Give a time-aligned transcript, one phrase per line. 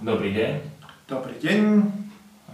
[0.00, 0.64] Dobrý deň.
[1.12, 1.60] Dobrý deň.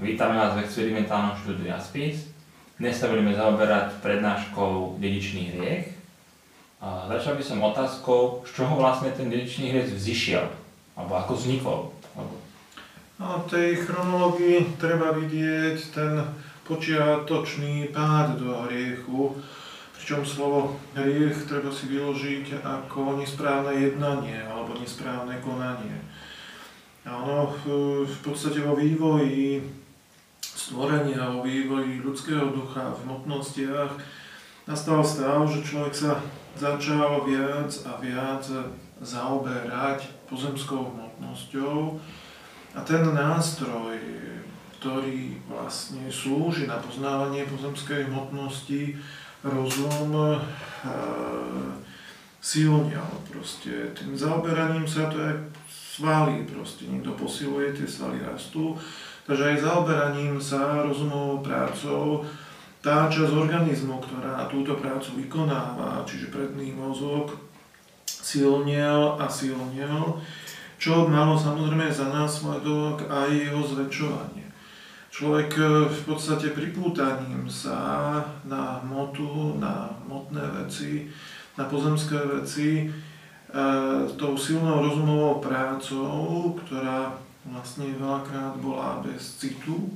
[0.02, 2.26] Vítame vás v experimentálnom štúdiu Aspis.
[2.74, 5.94] Dnes sa budeme zaoberať prednáškou dedičný hriech.
[6.82, 10.42] A začal by som otázkou, z čoho vlastne ten dedičný hriech vzýšiel,
[10.98, 11.80] alebo ako vznikol.
[13.22, 16.26] No, v tej chronológii treba vidieť ten
[16.66, 19.38] počiatočný pád do hriechu,
[19.94, 25.94] pričom slovo hriech treba si vyložiť ako nesprávne jednanie alebo nesprávne konanie.
[27.06, 27.54] A ono
[28.02, 29.62] v podstate vo vývoji
[30.42, 33.94] stvorenia, vo vývoji ľudského ducha v hmotnostiach
[34.66, 36.18] nastal stav, že človek sa
[36.58, 38.42] začal viac a viac
[38.98, 42.00] zaoberať pozemskou hmotnosťou
[42.74, 43.94] a ten nástroj,
[44.80, 48.98] ktorý vlastne slúži na poznávanie pozemskej hmotnosti,
[49.46, 50.38] rozum e,
[52.42, 53.94] silnil proste.
[53.94, 55.32] Tým zaoberaním sa to je
[55.96, 58.76] svaly proste, niekto posiluje, tie svaly rastú
[59.26, 62.22] Takže aj zaoberaním sa rozumovou prácou
[62.78, 67.34] tá časť organizmu, ktorá túto prácu vykonáva, čiže predný mozog,
[68.06, 70.22] silnil a silnil,
[70.78, 74.46] čo malo samozrejme za následok aj jeho zväčšovanie.
[75.10, 81.10] Človek e, v podstate pripútaním sa na hmotu, na hmotné veci,
[81.58, 82.86] na pozemské veci,
[84.18, 87.14] tou silnou rozumovou prácou, ktorá
[87.46, 89.94] vlastne veľakrát bola bez citu,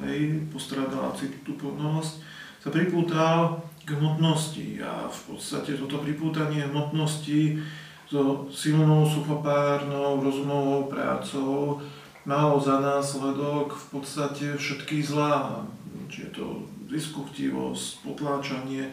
[0.00, 2.14] hej, postradala plnosť,
[2.58, 7.60] sa pripútal k hmotnosti a v podstate toto pripútanie hmotnosti
[8.08, 11.80] so silnou suchopárnou rozumovou prácou
[12.24, 15.64] malo za následok v podstate všetky zlá,
[16.08, 16.46] či je to
[16.88, 18.92] diskuchtivosť, potláčanie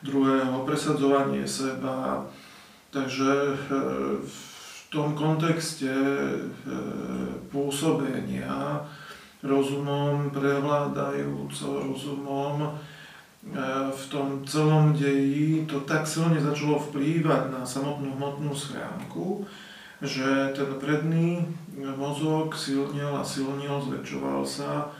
[0.00, 2.24] druhého, presadzovanie seba.
[2.94, 6.46] Takže v e, tom kontexte e,
[7.50, 8.86] pôsobenia
[9.42, 12.70] rozumom prevládajúco rozumom e,
[13.90, 19.42] v tom celom deji to tak silne začalo vplývať na samotnú hmotnú schránku,
[19.98, 21.42] že ten predný
[21.98, 24.94] mozog silnil a silnil, zväčšoval sa,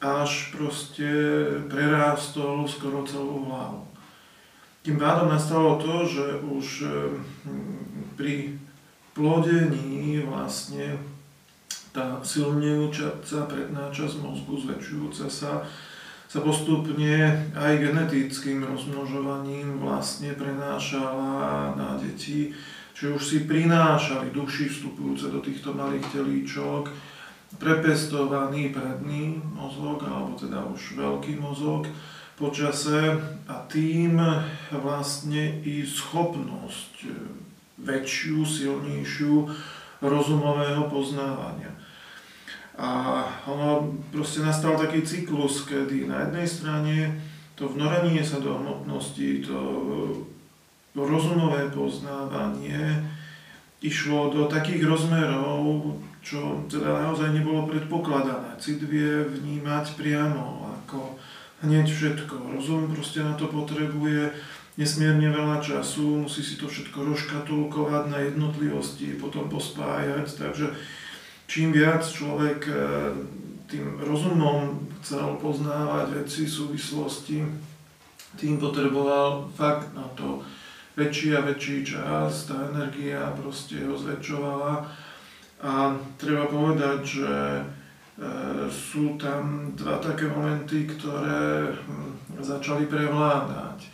[0.00, 1.12] až proste
[1.68, 3.93] prerástol skoro celú hlavu.
[4.84, 6.88] Tým pádom nastalo to, že už e,
[8.20, 8.52] pri
[9.16, 11.00] plodení vlastne
[11.88, 15.64] tá silnejúčaca predná časť mozgu, zväčšujúca sa,
[16.28, 17.16] sa postupne
[17.56, 22.52] aj genetickým rozmnožovaním vlastne prenášala na deti,
[22.92, 26.92] čiže už si prinášali duši vstupujúce do týchto malých telíčok,
[27.56, 31.88] prepestovaný predný mozog, alebo teda už veľký mozog
[32.34, 33.14] počase
[33.46, 34.18] a tým
[34.74, 37.06] vlastne i schopnosť
[37.78, 39.46] väčšiu, silnejšiu
[40.02, 41.70] rozumového poznávania.
[42.74, 46.96] A ono proste nastal taký cyklus, kedy na jednej strane
[47.54, 49.58] to vnorenie sa do hmotnosti, to
[50.98, 52.98] rozumové poznávanie
[53.78, 55.94] išlo do takých rozmerov,
[56.24, 58.56] čo teda naozaj nebolo predpokladané.
[58.56, 61.20] Cit vie vnímať priamo, ako
[61.64, 62.54] hneď všetko.
[62.54, 64.30] Rozum proste na to potrebuje
[64.76, 70.66] nesmierne veľa času, musí si to všetko rozkatulkovať na jednotlivosti, potom pospájať, takže
[71.46, 72.76] čím viac človek eh,
[73.70, 77.42] tým rozumom chcel poznávať veci, súvislosti,
[78.34, 80.42] tým potreboval fakt na to
[80.98, 84.86] väčší a väčší čas, tá energia proste ho zväčšovala
[85.62, 85.72] a
[86.18, 87.30] treba povedať, že
[88.70, 93.90] sú tam dva také momenty, ktoré hm, začali prevládať.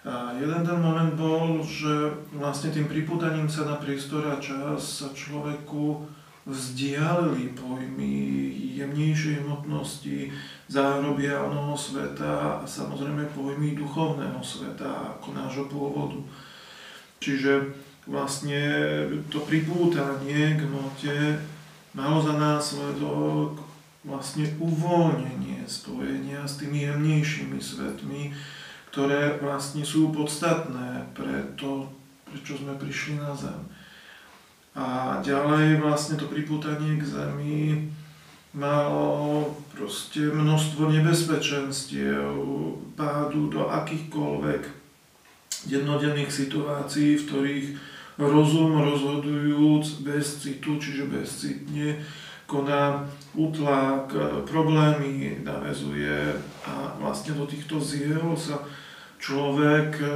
[0.00, 5.12] A jeden ten moment bol, že vlastne tým pripútaním sa na priestor a čas sa
[5.12, 6.08] človeku
[6.48, 8.16] vzdialili pojmy
[8.80, 10.32] jemnejšej hmotnosti,
[10.72, 16.16] zárobiálneho sveta a samozrejme pojmy duchovného sveta ako nášho pôvodu.
[17.20, 17.76] Čiže
[18.08, 18.62] vlastne
[19.28, 21.16] to pripútanie k hmote
[21.94, 23.58] malo za následok
[24.06, 28.32] vlastne uvoľnenie spojenia s tými jemnejšími svetmi,
[28.90, 31.86] ktoré vlastne sú podstatné pre to,
[32.26, 33.60] prečo sme prišli na Zem.
[34.74, 37.90] A ďalej vlastne to pripútanie k Zemi
[38.54, 42.34] malo proste množstvo nebezpečenstiev,
[42.98, 44.62] pádu do akýchkoľvek
[45.70, 47.66] jednodenných situácií, v ktorých
[48.20, 52.04] rozum rozhodujúc bez citu, čiže bezcitne,
[52.46, 54.12] koná útlak,
[54.44, 56.34] problémy navezuje
[56.66, 58.60] a vlastne do týchto ziel sa
[59.20, 60.10] človek eh,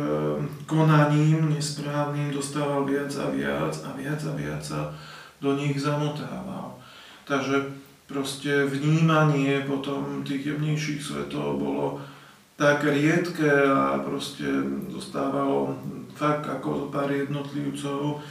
[0.66, 4.80] konaním nesprávnym dostával viac a viac a viac a viac sa
[5.38, 6.80] do nich zamotával.
[7.28, 7.68] Takže
[8.08, 12.00] proste vnímanie potom tých jemnejších svetov bolo
[12.56, 14.46] tak riedke a proste
[14.88, 15.74] zostávalo
[16.14, 18.22] fakt ako zo pár jednotlivcov,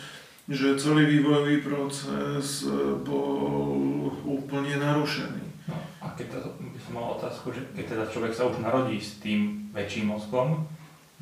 [0.48, 2.68] že celý vývojový proces
[3.04, 5.44] bol úplne narušený.
[5.72, 9.00] No, a keď to, by som mal otázku, že keď teda človek sa už narodí
[9.00, 10.68] s tým väčším mozgom,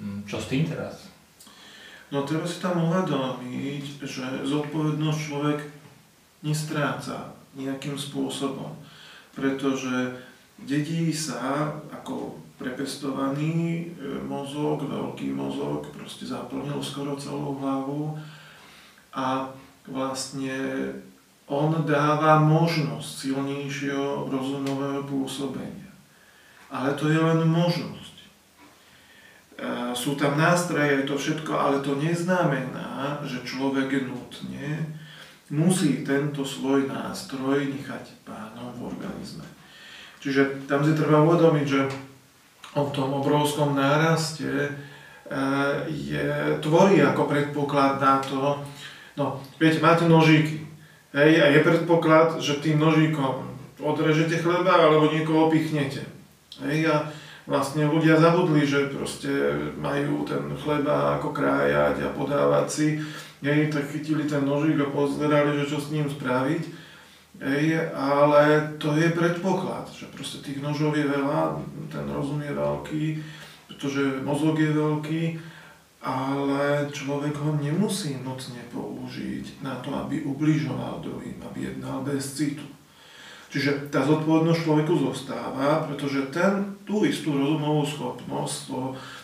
[0.01, 1.11] hm, čo s tým teraz?
[2.09, 5.59] No teraz si tam uvedomiť, že zodpovednosť človek
[6.41, 8.73] nestráca nejakým spôsobom,
[9.31, 10.17] pretože
[10.59, 13.83] dedí sa ako prepestovaný e,
[14.21, 18.13] mozog, veľký mozog, proste zaplnil skoro celú hlavu
[19.17, 19.49] a
[19.89, 20.53] vlastne
[21.49, 25.89] on dáva možnosť silnejšieho rozumového pôsobenia.
[26.71, 28.15] Ale to je len možnosť.
[28.21, 28.25] E,
[29.97, 35.01] sú tam nástroje, to všetko, ale to neznamená, že človek nutne
[35.51, 39.43] musí tento svoj nástroj nechať pánom v organizme.
[40.23, 41.81] Čiže tam si treba uvedomiť, že
[42.75, 44.69] o tom obrovskom náraste e,
[45.91, 46.27] je,
[46.63, 48.63] tvorí ako predpoklad na to,
[49.19, 50.63] no, viete, máte nožíky,
[51.11, 53.51] hej, a je predpoklad, že tým nožíkom
[53.81, 56.05] odrežete chleba alebo niekoho pichnete.
[56.61, 56.95] Hej, a
[57.49, 59.31] vlastne ľudia zabudli, že proste
[59.75, 62.87] majú ten chleba ako krájať a podávať si,
[63.43, 66.80] hej, tak chytili ten nožík a pozerali, že čo s ním spraviť.
[67.41, 71.57] Ej, ale to je predpoklad, že proste tých nožov je veľa,
[71.89, 73.05] ten rozum je veľký,
[73.65, 75.23] pretože mozog je veľký,
[76.05, 82.61] ale človek ho nemusí nocne použiť na to, aby ubližoval druhým, aby jednal bez citu.
[83.49, 88.79] Čiže tá zodpovednosť človeku zostáva, pretože ten, tú istú rozumovú schopnosť, to,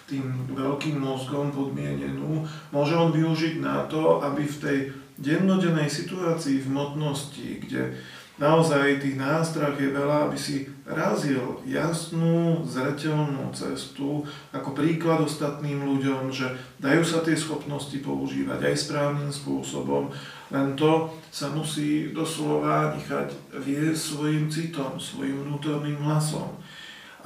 [0.09, 0.25] tým
[0.57, 2.43] veľkým mozgom podmienenú,
[2.73, 4.79] môže on využiť na to, aby v tej
[5.17, 7.97] dennodennej situácii v hmotnosti, kde
[8.37, 14.21] naozaj tých nástrah je veľa, aby si razil jasnú, zreteľnú cestu
[14.53, 20.13] ako príklad ostatným ľuďom, že dajú sa tie schopnosti používať aj správnym spôsobom,
[20.53, 26.55] len to sa musí doslova nechať viesť svojim citom, svojim vnútorným hlasom.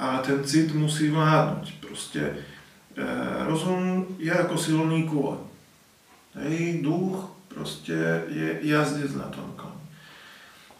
[0.02, 1.78] A ten cit musí vládnuť.
[1.78, 2.34] Proste e,
[3.46, 5.38] rozum je ako silný kôň.
[6.34, 9.78] Hej, duch proste je jazdec na tom koni.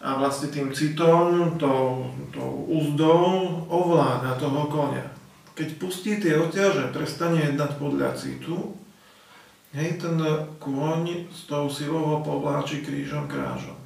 [0.03, 5.07] A vlastne tým citom, tou, tou úzdou ovláda toho konia.
[5.55, 8.75] Keď pustí tie oťaže, prestane jednať podľa citu,
[9.71, 10.19] hej, ten
[10.59, 13.79] kôň s tou silou ho povláči krížom krážom.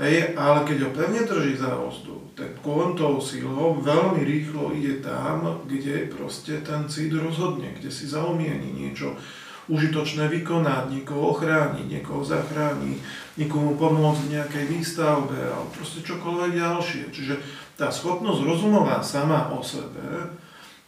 [0.00, 5.04] Hej, ale keď ho pevne drží za ozdu, ten kôň tou silou veľmi rýchlo ide
[5.04, 9.12] tam, kde proste ten cit rozhodne, kde si zaumieni niečo,
[9.70, 12.98] užitočné vykonať, niekoho ochrániť, niekoho zachrániť,
[13.38, 17.02] niekomu pomôcť v nejakej výstavbe alebo proste čokoľvek ďalšie.
[17.14, 17.34] Čiže
[17.78, 20.34] tá schopnosť rozumová sama o sebe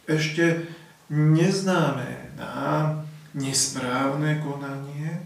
[0.03, 0.67] ešte
[1.07, 2.91] neznamená
[3.33, 5.23] nesprávne konanie,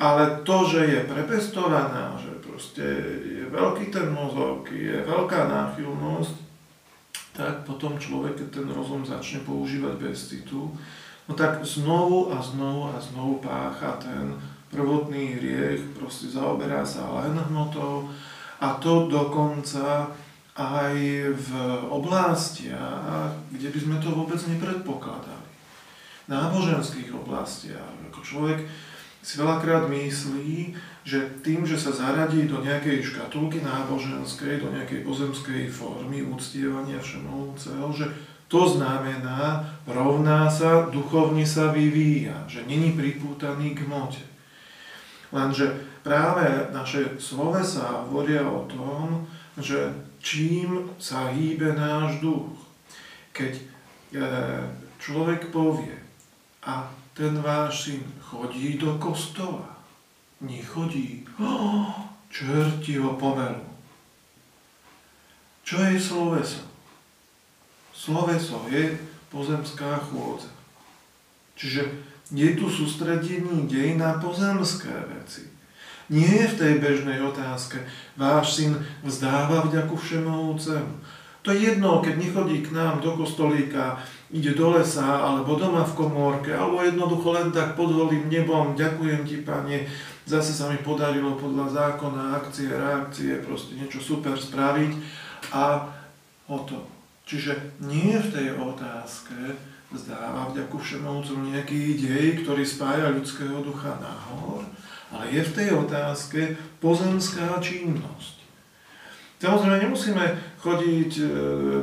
[0.00, 2.84] ale to, že je prepestovaná, že proste
[3.20, 6.36] je veľký ten mozog, je veľká náchylnosť,
[7.36, 10.72] tak potom človek, keď ten rozum začne používať bez citu,
[11.30, 14.34] no tak znovu a znovu a znovu pácha ten
[14.66, 18.10] prvotný hriech, proste zaoberá sa len hmotou
[18.58, 20.10] a to dokonca
[20.58, 20.96] aj
[21.30, 21.50] v
[21.86, 25.46] oblastiach, kde by sme to vôbec nepredpokladali.
[26.26, 28.66] Náboženských oblastiach, ako človek
[29.22, 30.74] si veľakrát myslí,
[31.06, 37.86] že tým, že sa zaradí do nejakej škatulky náboženskej, do nejakej pozemskej formy uctievania všemovúceho,
[37.94, 38.10] že
[38.50, 44.26] to znamená, rovná sa, duchovne sa vyvíja, že není pripútaný k mote.
[45.30, 45.70] Lenže
[46.02, 49.22] práve naše slovesa hovoria o tom,
[49.54, 52.50] že čím sa hýbe náš duch.
[53.30, 53.64] Keď e,
[54.98, 55.94] človek povie,
[56.66, 59.78] a ten váš syn chodí do kostola,
[60.42, 61.94] nechodí, oh,
[62.28, 63.64] čerti ho pomelú.
[65.62, 66.69] Čo je sloveso?
[68.00, 68.96] Sloveso je
[69.28, 70.48] pozemská chôdza.
[71.52, 71.84] Čiže
[72.32, 75.44] je tu sústredenie dej na pozemské veci.
[76.08, 77.84] Nie je v tej bežnej otázke,
[78.16, 78.72] váš syn
[79.04, 80.96] vzdáva vďaku všemovúcemu.
[81.44, 84.00] To je jedno, keď nechodí k nám do kostolíka,
[84.32, 89.28] ide do lesa, alebo doma v komórke, alebo jednoducho len tak pod holým nebom, ďakujem
[89.28, 89.88] ti, pane,
[90.24, 94.92] zase sa mi podarilo podľa zákona, akcie, reakcie, proste niečo super spraviť
[95.52, 95.88] a
[96.48, 96.99] hotovo.
[97.30, 99.54] Čiže nie v tej otázke
[99.94, 104.66] vzdáva vďaku všemovcom nejaký dej, ktorý spája ľudského ducha nahor,
[105.14, 108.42] ale je v tej otázke pozemská činnosť.
[109.38, 110.24] Samozrejme nemusíme
[110.58, 111.24] chodiť e,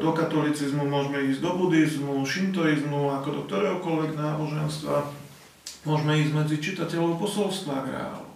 [0.04, 5.10] do katolicizmu, môžeme ísť do buddhizmu, šintoizmu, ako do ktoréhokoľvek náboženstva.
[5.88, 8.28] Môžeme ísť medzi čitateľov posolstva grálu.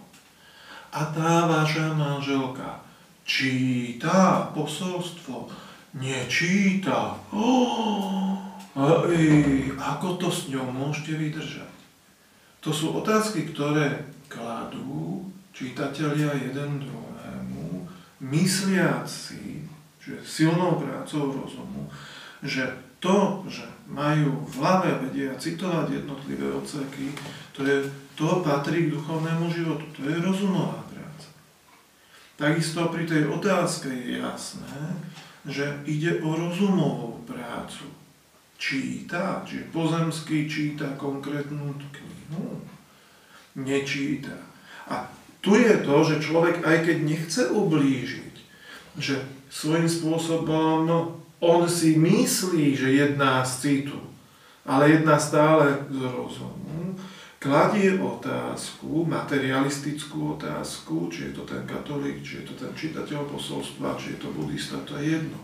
[0.96, 2.82] A tá vaša manželka
[3.28, 5.46] číta posolstvo,
[5.96, 7.16] nečíta.
[7.32, 8.38] Oh,
[9.92, 11.72] ako to s ňou môžete vydržať?
[12.62, 17.84] To sú otázky, ktoré kladú čitatelia jeden druhému,
[18.24, 19.68] mysliac si,
[20.00, 21.90] že silnou prácou rozumu,
[22.40, 22.64] že
[23.02, 27.12] to, že majú v hlave vedia citovať jednotlivé odseky,
[27.52, 27.84] to, je,
[28.16, 31.28] to patrí k duchovnému životu, to je rozumová práca.
[32.38, 34.96] Takisto pri tej otázke je jasné,
[35.46, 37.90] že ide o rozumovú prácu.
[38.58, 42.62] Číta, čiže pozemský číta konkrétnu knihu,
[43.58, 44.38] nečíta.
[44.86, 45.10] A
[45.42, 48.34] tu je to, že človek, aj keď nechce ublížiť,
[49.02, 49.18] že
[49.50, 50.86] svojím spôsobom
[51.42, 53.98] on si myslí, že jedná z citu,
[54.62, 56.94] ale jedná stále z rozumu,
[57.42, 63.98] kladie otázku, materialistickú otázku, či je to ten katolík, či je to ten čitateľ posolstva,
[63.98, 65.38] či je to buddhista, to je jedno.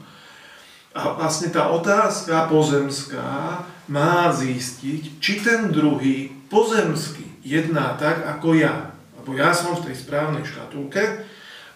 [0.95, 8.99] A vlastne tá otázka pozemská má zistiť, či ten druhý pozemský jedná tak, ako ja
[9.29, 11.05] lebo ja som v tej správnej škatulke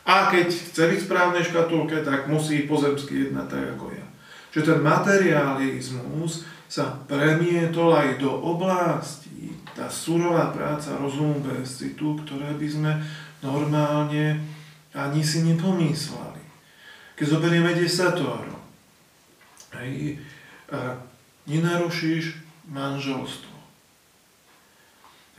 [0.08, 4.06] a keď chce byť v správnej škatulke, tak musí pozemský jednať tak ako ja.
[4.48, 9.21] Čiže ten materializmus sa premietol aj do oblasti,
[9.74, 12.92] tá surová práca rozumu bez citu, ktoré by sme
[13.42, 14.38] normálne
[14.92, 16.44] ani si nepomysleli.
[17.16, 18.60] Keď zoberieme desatoro,
[19.78, 20.20] hej,
[21.48, 23.52] nenarušíš manželstvo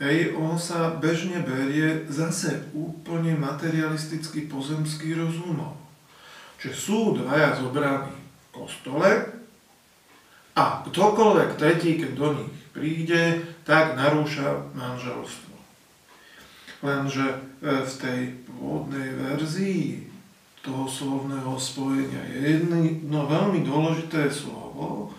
[0.02, 5.70] Hej, on sa bežne berie zase úplne materialisticky pozemský rozumom.
[6.58, 9.33] Čiže sú dvaja zobraní v kostole
[10.54, 15.54] a ktokoľvek tretí, keď do nich príde, tak narúša manželstvo.
[16.84, 17.36] Lenže e,
[17.82, 20.04] v tej pôvodnej verzii
[20.62, 25.12] toho slovného spojenia je jedno veľmi dôležité slovo,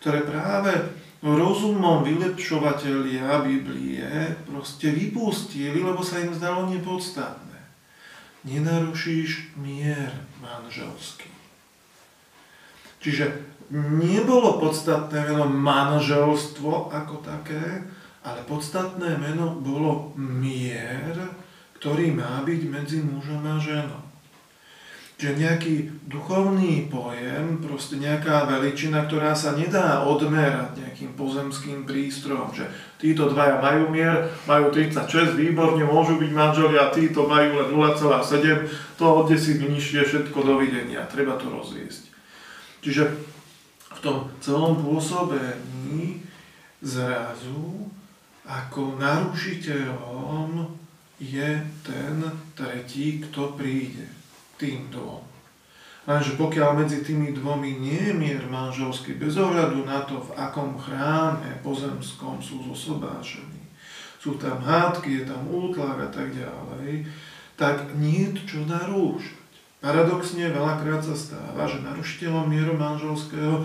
[0.00, 0.72] ktoré práve
[1.20, 4.06] rozumom vylepšovatelia Biblie
[4.46, 7.58] proste vypustili, lebo sa im zdalo nepodstatné.
[8.46, 11.26] Nenarušíš mier manželský.
[13.02, 17.84] Čiže nebolo podstatné meno manželstvo ako také,
[18.24, 21.16] ale podstatné meno bolo mier,
[21.78, 24.08] ktorý má byť medzi mužom a ženou
[25.18, 32.70] že nejaký duchovný pojem, proste nejaká veličina, ktorá sa nedá odmerať nejakým pozemským prístrojom, že
[33.02, 38.70] títo dvaja majú mier, majú 36, výborne, môžu byť manželi a títo majú len 0,7,
[38.94, 42.14] to od desík nižšie všetko dovidenia, treba to rozviesť.
[42.86, 43.10] Čiže
[43.98, 46.22] v tom celom pôsobení
[46.78, 47.90] zrazu
[48.46, 50.70] ako narušiteľom
[51.18, 52.14] je ten
[52.54, 54.06] tretí, kto príde
[54.54, 55.26] tým dvom.
[56.06, 60.78] Lenže pokiaľ medzi tými dvomi nie je mier manželský, bez ohľadu na to, v akom
[60.78, 63.66] chráme pozemskom sú zosobášení,
[64.22, 67.02] sú tam hádky, je tam útlak a tak ďalej,
[67.58, 69.36] tak nie je čo narúšať.
[69.78, 73.62] Paradoxne veľakrát sa stáva, že narušiteľom mieru manželského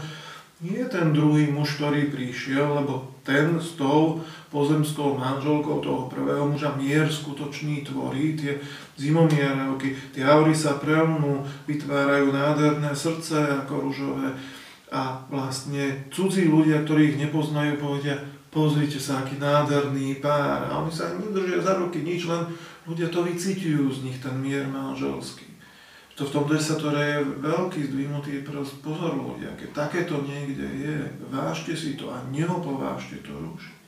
[0.64, 6.72] nie ten druhý muž, ktorý prišiel, lebo ten s tou pozemskou manželkou toho prvého muža
[6.80, 8.64] mier skutočný tvorí, tie
[8.96, 14.32] zimomierovky, tie aury sa prelnú, vytvárajú nádherné srdce ako ružové
[14.94, 18.16] a vlastne cudzí ľudia, ktorí ich nepoznajú, povedia,
[18.54, 20.70] pozrite sa, aký nádherný pár.
[20.70, 22.46] A oni sa nedržia za ruky, nič, len
[22.86, 25.53] ľudia to vycítujú z nich, ten mier manželský.
[26.14, 28.86] To v tom desatore je veľký zdvihnutý prst.
[28.86, 30.98] Pozor ľudia, keď takéto niekde je,
[31.34, 33.82] vážte si to a neopovážte to rušiť.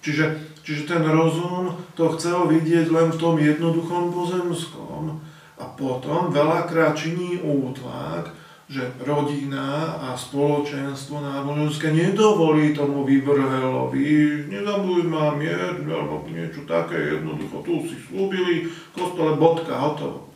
[0.00, 0.24] Čiže,
[0.62, 5.18] čiže ten rozum to chcel vidieť len v tom jednoduchom pozemskom
[5.58, 8.30] a potom veľakrát činí útlak,
[8.66, 17.62] že rodina a spoločenstvo náboženské nedovolí tomu vyvrhelovi, nezabuj ma mier, alebo niečo také jednoducho,
[17.62, 20.35] tu si slúbili, kostole bodka, hotovo.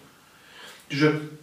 [0.91, 1.39] Čiže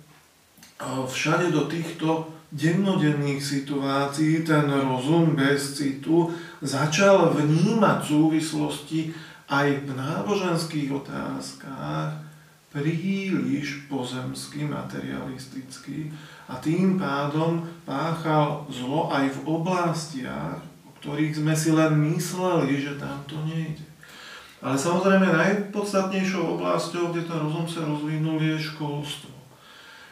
[0.83, 6.31] všade do týchto dennodenných situácií ten rozum bez citu
[6.63, 9.11] začal vnímať súvislosti
[9.47, 12.27] aj v náboženských otázkach
[12.71, 16.11] príliš pozemský, materialistický
[16.51, 22.99] a tým pádom páchal zlo aj v oblastiach, o ktorých sme si len mysleli, že
[22.99, 23.87] tam to nejde.
[24.59, 29.36] Ale samozrejme najpodstatnejšou oblasťou, kde ten rozum sa rozvinul, je školstvo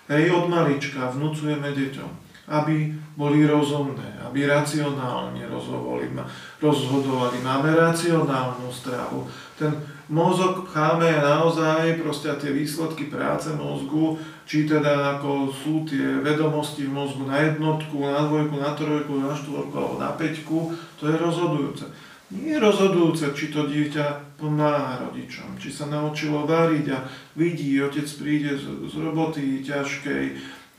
[0.06, 2.10] Hej, od malička vnúcujeme deťom,
[2.54, 7.42] aby boli rozumné, aby racionálne rozhodovali.
[7.42, 9.26] Máme racionálnu stravu.
[9.58, 9.74] Ten
[10.14, 16.94] mozog cháme naozaj proste tie výsledky práce mozgu, či teda ako sú tie vedomosti v
[16.94, 20.70] mozgu na jednotku, na dvojku, na trojku, na štvorku alebo na peťku,
[21.02, 21.86] to je rozhodujúce.
[22.30, 24.06] Nie je rozhodujúce, či to dieťa
[24.36, 27.00] pomáha rodičom, či sa naučilo variť a
[27.40, 30.26] vidí, otec príde z, z roboty ťažkej,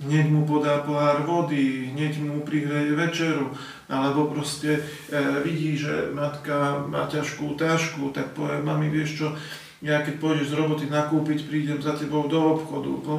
[0.04, 3.48] hneď mu podá pohár vody, hneď mu prihreje večeru,
[3.88, 4.80] alebo proste e,
[5.40, 9.28] vidí, že matka má ťažkú tášku, tak povie, mami, vieš čo,
[9.80, 13.14] ja keď pôjdeš z roboty nakúpiť, prídem za tebou do obchodu, po,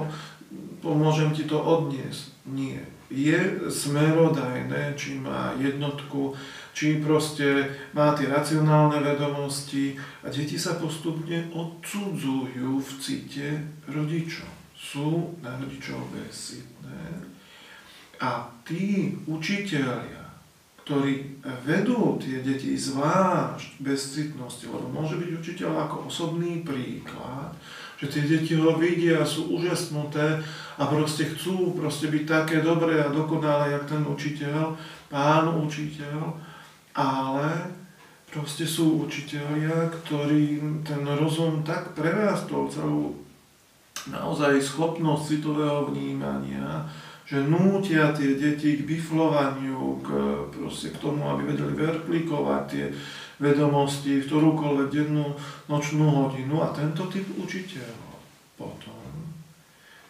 [0.85, 2.33] pomôžem ti to odniesť.
[2.45, 2.85] Nie.
[3.07, 6.35] Je smerodajné, či má jednotku,
[6.77, 14.45] či proste má tie racionálne vedomosti a deti sa postupne odsudzujú v cite rodičov.
[14.77, 17.25] Sú na rodičov bezcitné
[18.21, 20.21] a tí učiteľia,
[20.85, 27.57] ktorí vedú tie deti zvlášť bezcitnosti, lebo môže byť učiteľ ako osobný príklad,
[27.97, 30.45] že tie deti ho vidia, sú úžasnuté
[30.77, 34.77] a proste chcú proste byť také dobré a dokonalé, jak ten učiteľ,
[35.09, 36.37] pán učiteľ,
[36.97, 37.77] ale
[38.33, 43.13] proste sú učiteľia, ktorí ten rozum tak prerástol celú
[44.09, 46.89] naozaj schopnosť citového vnímania,
[47.27, 50.07] že nútia tie deti k biflovaniu, k,
[50.47, 52.85] proste k tomu, aby vedeli verplikovať tie
[53.37, 55.35] vedomosti ktorúkoľvek dennú
[55.69, 56.63] nočnú hodinu.
[56.63, 58.15] A tento typ učiteľov
[58.57, 59.03] potom,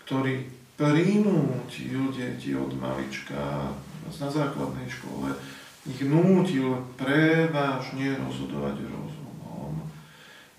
[0.05, 0.45] ktorý
[0.77, 3.73] prinútil deti od malička
[4.07, 5.33] na základnej škole,
[5.87, 9.87] ich nútil prevážne rozhodovať rozumom,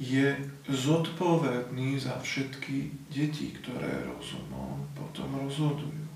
[0.01, 0.33] je
[0.65, 6.09] zodpovedný za všetky deti, ktoré rozumom potom rozhodujú.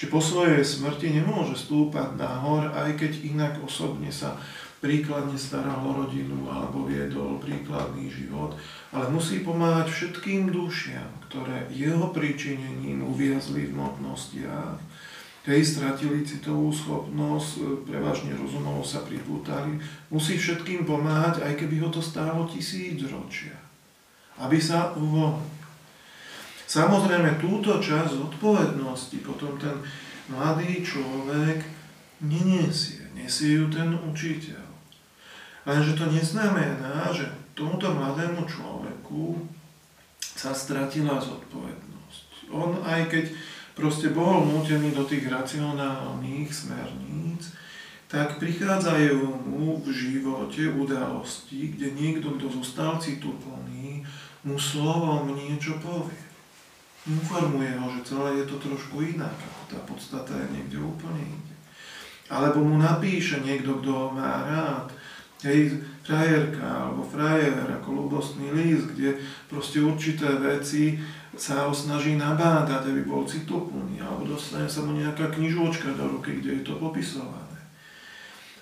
[0.00, 4.38] Či po svojej smrti nemôže stúpať nahor, aj keď inak osobne sa
[4.80, 8.56] príkladne staral o rodinu alebo viedol príkladný život,
[8.96, 14.80] ale musí pomáhať všetkým dušiam, ktoré jeho príčinením uviazli v notnostiach,
[15.40, 19.80] tej stratili citovú schopnosť, prevažne rozumovo sa pripútali,
[20.12, 23.56] musí všetkým pomáhať, aj keby ho to stálo tisíc ročia,
[24.36, 25.58] aby sa uvoľnil.
[26.70, 29.74] Samozrejme, túto časť odpovednosti potom ten
[30.30, 31.66] mladý človek
[32.22, 33.10] neniesie.
[33.10, 34.70] Nesie ju ten učiteľ.
[35.66, 37.26] Lenže to neznamená, že
[37.58, 39.50] tomuto mladému človeku
[40.22, 42.54] sa stratila zodpovednosť.
[42.54, 43.24] On aj keď
[43.80, 47.56] proste bol nútený do tých racionálnych smerníc,
[48.12, 54.04] tak prichádzajú mu v živote udalosti, kde niekto, kto zostal cituplný,
[54.44, 56.30] mu slovom niečo povie
[57.08, 61.54] informuje ho, že celé je to trošku inak, ako tá podstata je niekde úplne inde.
[62.28, 64.92] Alebo mu napíše niekto, kto ho má rád,
[65.42, 69.16] hej, frajerka alebo frajer ako ľubostný list, kde
[69.48, 71.00] proste určité veci
[71.38, 76.42] sa ho snaží nabádať, aby bol cituplný, alebo dostane sa mu nejaká knižočka do ruky,
[76.42, 77.58] kde je to popisované.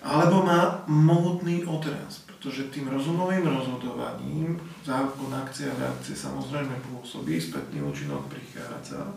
[0.04, 7.83] Alebo má mohutný odraz, pretože tým rozumovým rozhodovaním zákon akcia a reakcie samozrejme pôsobí, spätný
[7.83, 9.11] účinok prichádza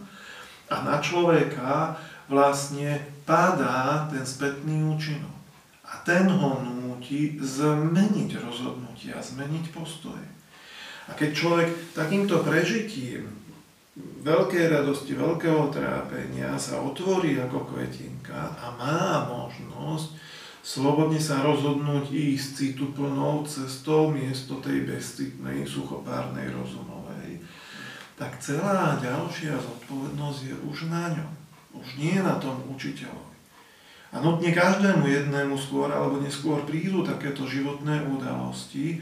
[0.71, 1.99] a na človeka
[2.31, 5.35] vlastne padá ten spätný účinok.
[5.83, 10.23] A ten ho núti zmeniť rozhodnutia, zmeniť postoje.
[11.11, 13.27] A keď človek takýmto prežitím
[14.21, 20.21] veľkej radosti, veľkého trápenia sa otvorí ako kvetinka a má možnosť
[20.61, 27.41] slobodne sa rozhodnúť ísť citu plnou cestou miesto tej bezcitnej, suchopárnej, rozumovej,
[28.13, 31.31] tak celá ďalšia zodpovednosť je už na ňom.
[31.81, 33.33] Už nie na tom učiteľovi.
[34.11, 38.99] A nutne každému jednému skôr alebo neskôr prídu takéto životné udalosti,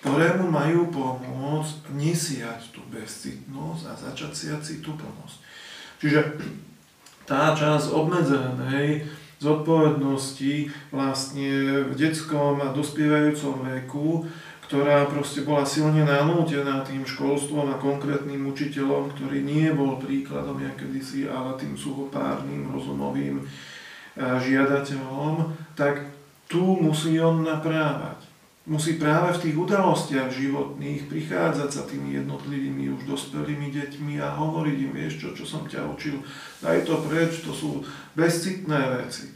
[0.00, 5.36] ktoré mu majú pomôcť nesiať tú bezcitnosť a začať siať cituplnosť.
[6.00, 6.20] Čiže
[7.28, 9.04] tá časť obmedzenej
[9.40, 14.24] zodpovednosti vlastne v detskom a dospievajúcom veku,
[14.64, 20.72] ktorá proste bola silne nanútená tým školstvom a konkrétnym učiteľom, ktorý nie bol príkladom ja
[20.78, 23.42] kedysi, ale tým suchopárnym, rozumovým
[24.16, 26.06] žiadateľom, tak
[26.46, 28.29] tu musí on naprávať.
[28.70, 34.76] Musí práve v tých udalostiach životných prichádzať sa tými jednotlivými už dospelými deťmi a hovoriť
[34.86, 36.22] im, vieš čo, čo som ťa učil,
[36.62, 37.82] daj to preč, to sú
[38.14, 39.34] bezcitné veci.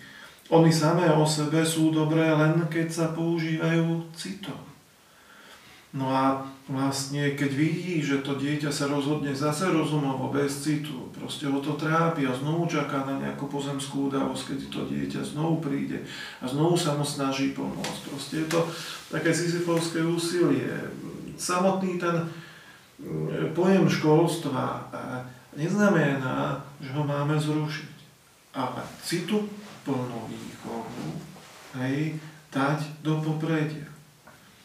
[0.55, 4.61] Oni samé o sebe sú dobré len keď sa používajú citom.
[5.91, 11.45] No a vlastne, keď vidí, že to dieťa sa rozhodne zase rozumovo, bez citu, proste
[11.45, 16.01] ho to trápi a znovu čaká na nejakú pozemskú udalosť, keď to dieťa znovu príde
[16.41, 18.01] a znovu sa mu snaží pomôcť.
[18.09, 18.61] Proste je to
[19.13, 20.73] také sisyfovské úsilie.
[21.37, 22.17] Samotný ten
[22.97, 24.89] mm, pojem školstva
[25.53, 27.93] neznamená, že ho máme zrušiť.
[28.57, 29.45] A citu
[29.85, 31.21] plnú výchovu
[31.77, 32.17] hej,
[32.49, 33.94] dať do popredia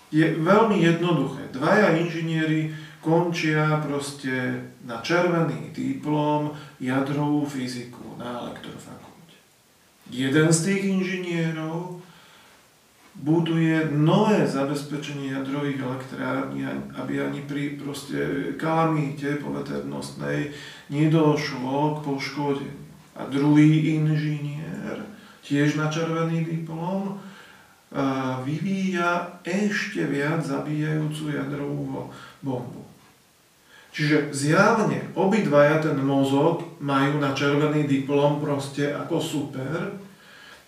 [0.09, 1.53] je veľmi jednoduché.
[1.53, 9.37] Dvaja inžinieri končia proste na červený diplom jadrovú fyziku na elektrofakulte.
[10.09, 12.01] Jeden z tých inžinierov
[13.19, 16.63] buduje nové zabezpečenie jadrových elektrární,
[16.95, 20.55] aby ani pri proste kalamíte poveternostnej
[20.87, 22.79] nedošlo k poškodeniu.
[23.19, 25.03] A druhý inžinier,
[25.43, 27.19] tiež na červený diplom,
[28.45, 32.13] vyvíja ešte viac zabíjajúcu jadrovú
[32.45, 32.85] bombu.
[33.89, 39.97] Čiže zjavne obidvaja ten mozog majú na červený diplom proste ako super,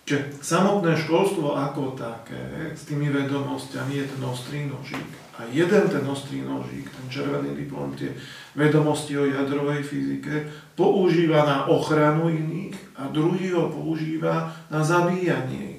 [0.02, 5.10] Čiže samotné školstvo ako také s tými vedomosťami je ten ostrý nožík.
[5.38, 8.10] A jeden ten ostrý nožík, ten červený diplom, tie
[8.58, 15.71] vedomosti o jadrovej fyzike, používa na ochranu iných a druhý ho používa na zabíjanie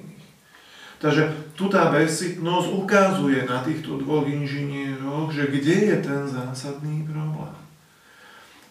[1.03, 7.59] Takže tu tá bezsitnosť ukazuje na týchto dvoch inžinieroch, že kde je ten zásadný problém.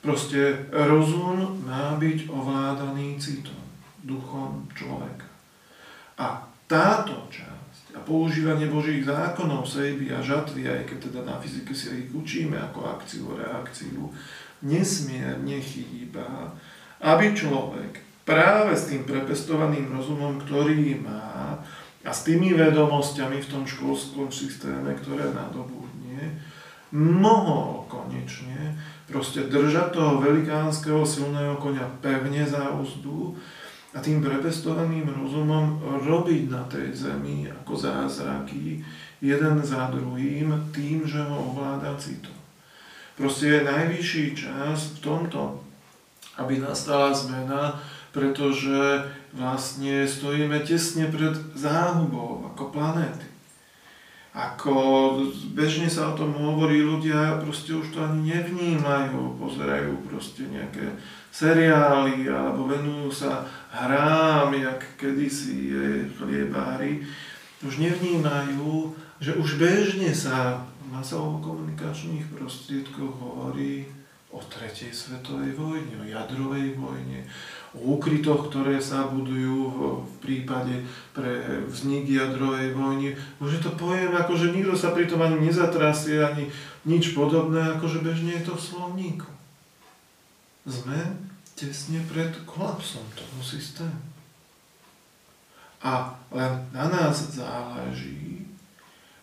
[0.01, 3.61] Proste rozum má byť ovládaný citom,
[4.01, 5.29] duchom človeka.
[6.17, 11.77] A táto časť a používanie Božích zákonov, sejby a žatvy, aj keď teda na fyzike
[11.77, 14.09] si ich učíme ako akciu, reakciu,
[14.65, 16.57] nesmierne chýba,
[17.05, 21.61] aby človek práve s tým prepestovaným rozumom, ktorý má,
[22.03, 26.43] a s tými vedomosťami v tom školskom systéme, ktoré nadobudne,
[26.93, 28.77] mohol konečne
[29.09, 33.33] proste držať toho velikánskeho silného konia pevne za úzdu
[33.93, 38.81] a tým prepestovaným rozumom robiť na tej zemi ako zázraky
[39.21, 42.35] jeden za druhým tým, že ho ovláda citom.
[43.15, 45.61] Proste je najvyšší čas v tomto,
[46.41, 47.77] aby nastala zmena,
[48.11, 53.33] pretože vlastne stojíme tesne pred záhubou ako planéty.
[54.33, 54.73] Ako
[55.53, 60.89] bežne sa o tom hovorí, ľudia proste už to ani nevnímajú, pozerajú proste nejaké
[61.29, 65.85] seriály alebo venujú sa hrám, jak kedysi je
[66.17, 67.05] chliebári.
[67.61, 73.85] Už nevnímajú, že už bežne sa v masovo-komunikačných prostriedkoch hovorí
[74.33, 77.29] o tretej svetovej vojne, o jadrovej vojne,
[77.77, 79.79] o úkrytoch, ktoré sa budujú v,
[80.25, 83.13] prípade pre vznik jadrovej vojny.
[83.45, 86.49] Už je to pojem, ako že nikto sa pri tom ani nezatrasie, ani
[86.89, 89.29] nič podobné, ako že bežne je to v slovníku.
[90.65, 90.97] Sme
[91.53, 94.01] tesne pred kolapsom toho systému.
[95.83, 98.47] A len na nás záleží,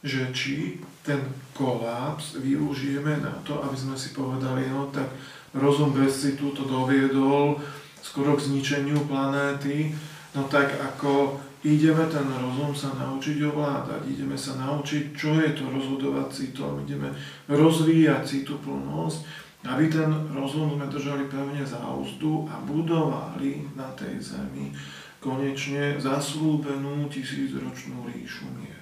[0.03, 1.19] že či ten
[1.51, 5.11] kolaps využijeme na to, aby sme si povedali, no tak
[5.51, 7.59] rozum bez citu to doviedol,
[7.99, 9.91] skoro k zničeniu planéty,
[10.35, 11.35] no tak ako
[11.67, 17.11] ideme ten rozum sa naučiť ovládať, ideme sa naučiť, čo je to rozhodovať citom, ideme
[17.51, 19.19] rozvíjať cituplnosť,
[19.67, 24.71] aby ten rozum sme držali pevne za úzdu a budovali na tej zemi
[25.19, 28.78] konečne zaslúbenú tisícročnú ríšu mieru.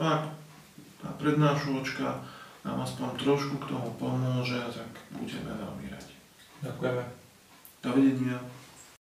[0.00, 0.24] No a
[1.04, 2.24] tá prednášočka
[2.64, 6.16] nám aspoň trošku k tomu pomôže, tak budeme veľmi radi.
[6.64, 7.04] Ďakujeme.
[7.84, 8.40] Dovidenia.